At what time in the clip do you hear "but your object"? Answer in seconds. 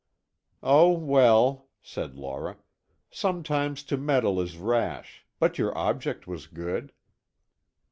5.37-6.25